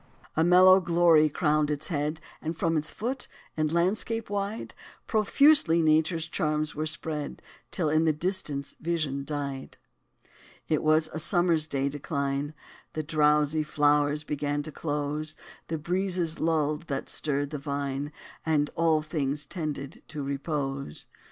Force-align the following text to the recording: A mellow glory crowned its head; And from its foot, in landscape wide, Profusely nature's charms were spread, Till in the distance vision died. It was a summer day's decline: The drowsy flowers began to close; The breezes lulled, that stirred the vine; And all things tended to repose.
A 0.35 0.43
mellow 0.43 0.79
glory 0.81 1.29
crowned 1.29 1.69
its 1.69 1.89
head; 1.89 2.19
And 2.41 2.57
from 2.57 2.75
its 2.75 2.89
foot, 2.89 3.27
in 3.55 3.67
landscape 3.67 4.31
wide, 4.31 4.73
Profusely 5.05 5.79
nature's 5.79 6.27
charms 6.27 6.73
were 6.73 6.87
spread, 6.87 7.39
Till 7.69 7.87
in 7.87 8.05
the 8.05 8.11
distance 8.11 8.75
vision 8.81 9.23
died. 9.23 9.77
It 10.67 10.81
was 10.81 11.07
a 11.13 11.19
summer 11.19 11.55
day's 11.55 11.91
decline: 11.91 12.55
The 12.93 13.03
drowsy 13.03 13.61
flowers 13.61 14.23
began 14.23 14.63
to 14.63 14.71
close; 14.71 15.35
The 15.67 15.77
breezes 15.77 16.39
lulled, 16.39 16.87
that 16.87 17.07
stirred 17.07 17.51
the 17.51 17.59
vine; 17.59 18.11
And 18.43 18.71
all 18.73 19.03
things 19.03 19.45
tended 19.45 20.01
to 20.07 20.23
repose. 20.23 21.05